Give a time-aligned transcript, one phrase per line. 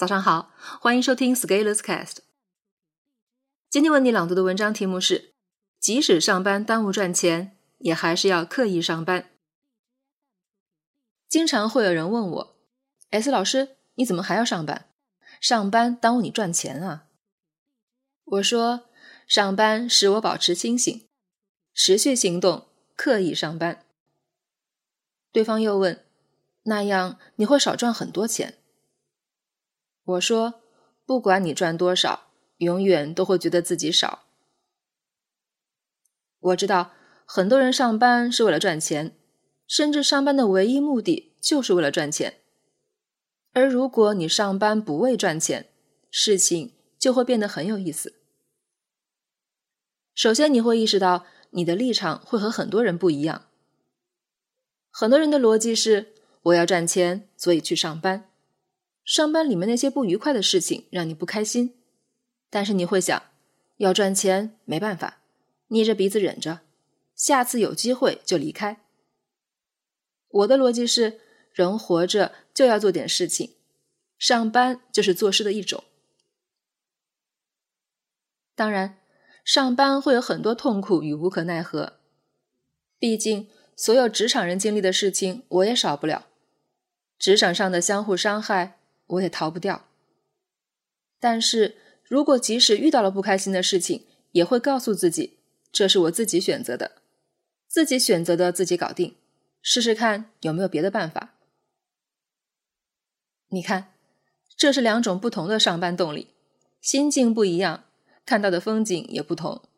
[0.00, 0.50] 早上好，
[0.80, 2.20] 欢迎收听 Scaleless Cast。
[3.68, 5.34] 今天为你朗读的文章题目是：
[5.78, 9.28] 即使上班耽误赚钱，也还是要刻意上班。
[11.28, 12.56] 经常会有人问我
[13.10, 14.88] ：“S 老师，你怎么还要上班？
[15.38, 17.04] 上班耽误你赚钱啊？”
[18.24, 18.88] 我说
[19.28, 21.06] ：“上班使我保持清醒，
[21.74, 23.84] 持续行动，刻意上班。”
[25.30, 26.02] 对方又问
[26.64, 28.54] ：“那样你会少赚很多钱？”
[30.10, 30.62] 我说
[31.04, 34.24] ：“不管你赚多少，永远都会觉得自己少。”
[36.40, 36.92] 我知道
[37.26, 39.14] 很多人上班是为了赚钱，
[39.66, 42.38] 甚至上班的唯一目的就是为了赚钱。
[43.52, 45.68] 而如果你上班不为赚钱，
[46.10, 48.14] 事情就会变得很有意思。
[50.14, 53.46] 首先，你会意识到你的立场会和很多人不一样。
[54.90, 58.29] 很多人的逻辑是：我要赚钱，所以去上班。
[59.04, 61.74] 上班里面那些不愉快的事情让你不开心，
[62.48, 63.22] 但是你会想，
[63.78, 65.22] 要赚钱没办法，
[65.68, 66.60] 捏着鼻子忍着，
[67.16, 68.80] 下次有机会就离开。
[70.28, 71.20] 我的逻辑是，
[71.52, 73.54] 人活着就要做点事情，
[74.16, 75.82] 上班就是做事的一种。
[78.54, 78.98] 当然，
[79.44, 81.94] 上班会有很多痛苦与无可奈何，
[82.98, 86.26] 毕竟所有职场人经历的事情，我也少不了，
[87.18, 88.79] 职场上的相互伤害。
[89.10, 89.86] 我也逃不掉。
[91.18, 95.38] 但是如果即使遇到了不开心的事情，也会告诉自己，
[95.70, 97.02] 这是我自己选择的，
[97.66, 99.16] 自己选择的自己搞定，
[99.60, 101.34] 试试看有没有别的办法。
[103.48, 103.94] 你看，
[104.56, 106.34] 这是两种不同的上班动力，
[106.80, 107.84] 心境不一样，
[108.24, 109.68] 看到的风景也不同。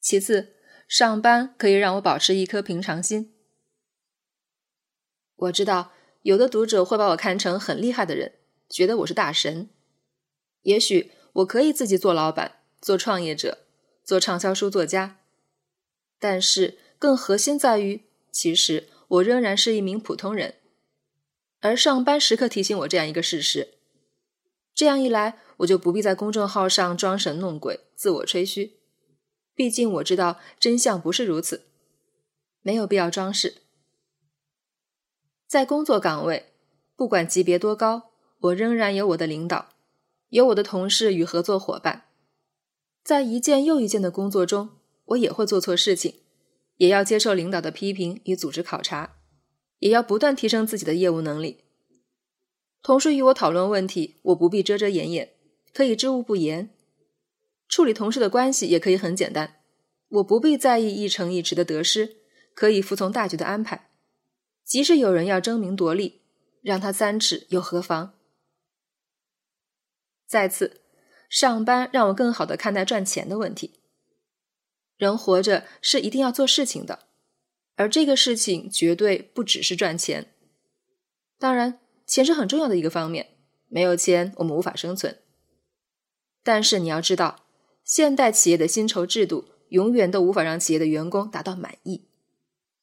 [0.00, 0.54] 其次，
[0.88, 3.34] 上班可以让我保持一颗平常心。
[5.36, 5.92] 我知道。
[6.22, 8.34] 有的读者会把我看成很厉害的人，
[8.68, 9.70] 觉得我是大神。
[10.62, 13.58] 也许我可以自己做老板、做创业者、
[14.04, 15.18] 做畅销书作家，
[16.18, 20.56] 但是更核心在于，其实我仍然是一名普通人。
[21.60, 23.74] 而上班时刻提醒我这样一个事实，
[24.74, 28.80] 这样一来，我就不必在公众号上装神弄鬼、自我吹嘘。
[29.54, 31.66] 毕竟我知道真相不是如此，
[32.60, 33.56] 没有必要装饰。
[35.50, 36.52] 在工作岗位，
[36.94, 39.70] 不管级别多高，我仍然有我的领导，
[40.28, 42.04] 有我的同事与合作伙伴。
[43.02, 44.68] 在一件又一件的工作中，
[45.06, 46.14] 我也会做错事情，
[46.76, 49.16] 也要接受领导的批评与组织考察，
[49.80, 51.64] 也要不断提升自己的业务能力。
[52.80, 55.32] 同事与我讨论问题，我不必遮遮掩掩，
[55.74, 56.70] 可以知无不言。
[57.68, 59.56] 处理同事的关系也可以很简单，
[60.10, 62.18] 我不必在意一城一池的得失，
[62.54, 63.89] 可以服从大局的安排。
[64.70, 66.20] 即使有人要争名夺利，
[66.62, 68.14] 让他三尺又何妨？
[70.28, 70.82] 再次，
[71.28, 73.80] 上班让我更好的看待赚钱的问题。
[74.96, 77.00] 人活着是一定要做事情的，
[77.74, 80.32] 而这个事情绝对不只是赚钱。
[81.36, 85.18] 当然，钱是很重要的一个方面，没有钱我们无法生存。
[86.44, 87.44] 但是你要知道，
[87.82, 92.06] 现代企业的薪酬制度永远都无法让企业的员工达到满意，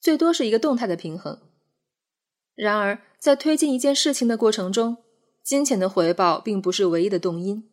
[0.00, 1.42] 最多是一个动态的平衡。
[2.54, 4.98] 然而，在推进一件事情的过程中，
[5.42, 7.68] 金钱的回报并不是唯一的动因。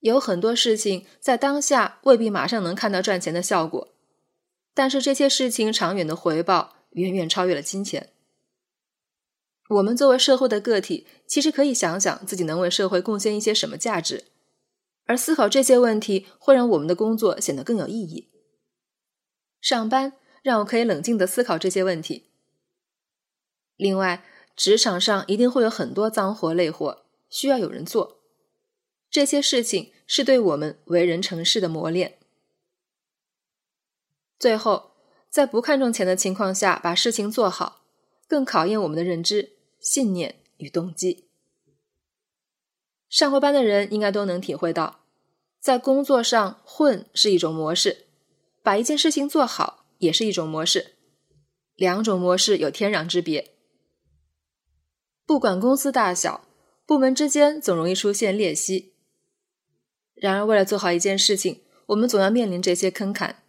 [0.00, 3.88] 有很多事情在当下未必马上能看到赚钱的效果，
[4.72, 8.10] 但是这些事情长远的回报远远超越了金钱。
[9.68, 14.24] 我们作为社会的个体，其实可以想想自己能为社会贡献一些什么价值，
[15.04, 18.30] 而思考这些问题会让我们的工作显得更有意义。
[19.60, 22.27] 上班让我可以冷静的思考这些问题。
[23.78, 24.22] 另外，
[24.54, 28.18] 职场上一定会有很多脏活累活，需要有人做。
[29.08, 32.18] 这些事情是对我们为人成事的磨练。
[34.38, 34.90] 最后，
[35.30, 37.84] 在不看重钱的情况下把事情做好，
[38.26, 41.28] 更考验我们的认知、信念与动机。
[43.08, 45.04] 上过班的人应该都能体会到，
[45.60, 48.06] 在工作上混是一种模式，
[48.62, 50.96] 把一件事情做好也是一种模式，
[51.76, 53.54] 两种模式有天壤之别。
[55.28, 56.48] 不管公司大小，
[56.86, 58.94] 部门之间总容易出现裂隙。
[60.14, 63.42] 然而，为了做好一件事情，我们总要面临这些坑坎。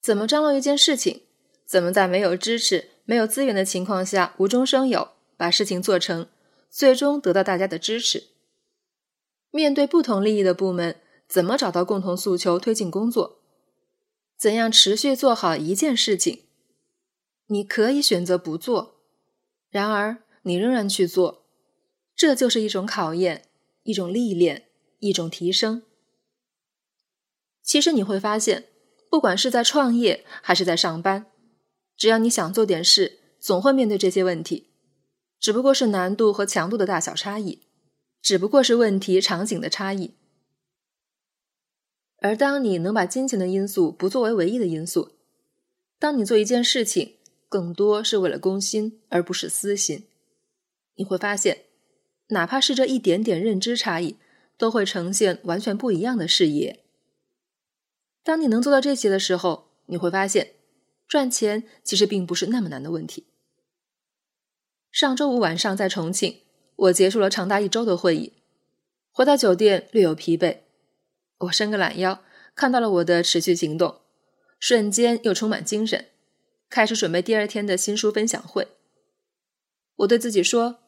[0.00, 1.22] 怎么张罗一件事情？
[1.64, 6.28] 怎么在没有支持、没有资源的情况下无中生有，把事情做成，
[6.70, 8.28] 最终得到大家的支持？
[9.50, 10.94] 面对不同利益的部门，
[11.26, 13.40] 怎么找到共同诉求，推进工作？
[14.38, 16.44] 怎样持续做好一件事情？
[17.48, 18.95] 你可以选择不做。
[19.76, 21.44] 然而，你仍然去做，
[22.14, 23.42] 这就是一种考验，
[23.82, 24.70] 一种历练，
[25.00, 25.82] 一种提升。
[27.62, 28.64] 其实你会发现，
[29.10, 31.26] 不管是在创业还是在上班，
[31.94, 34.70] 只要你想做点事，总会面对这些问题，
[35.38, 37.60] 只不过是难度和强度的大小差异，
[38.22, 40.14] 只不过是问题场景的差异。
[42.22, 45.12] 而当你能把金钱的因素不作为唯一的因素，
[45.98, 47.15] 当你做一件事情
[47.48, 50.06] 更多是为了公心而不是私心，
[50.94, 51.64] 你会发现，
[52.28, 54.16] 哪怕是这一点点认知差异，
[54.58, 56.84] 都会呈现完全不一样的视野。
[58.24, 60.54] 当你能做到这些的时候，你会发现，
[61.06, 63.26] 赚钱其实并不是那么难的问题。
[64.90, 66.40] 上周五晚上在重庆，
[66.74, 68.32] 我结束了长达一周的会议，
[69.12, 70.58] 回到酒店略有疲惫。
[71.38, 72.24] 我伸个懒腰，
[72.56, 74.00] 看到了我的持续行动，
[74.58, 76.06] 瞬间又充满精神，
[76.68, 78.68] 开始准备第二天的新书分享会。
[79.96, 80.80] 我对自己说：“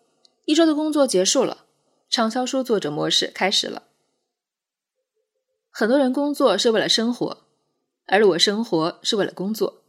[0.47, 1.67] 一周的工作结束了，
[2.09, 3.85] 畅销书作者模式开始了。”
[5.71, 7.47] 很多人工作是为了生活，
[8.07, 9.83] 而我生活是为了工作。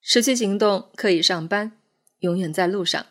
[0.00, 1.78] 持续行动可以上班，
[2.18, 3.06] 永远在路上。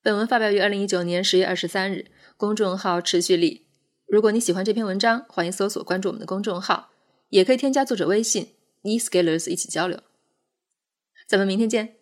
[0.00, 3.66] 本文发表于二零一九年十月二十三日，公众号持续力。
[4.06, 6.91] 如果你喜欢这篇文章，欢迎搜索关注我们的公众号，
[7.32, 8.48] 也可以添加作者微信
[8.82, 10.02] e scalers 一起交流。
[11.26, 12.01] 咱们明天见。